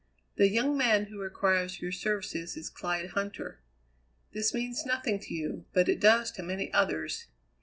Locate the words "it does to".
5.87-6.41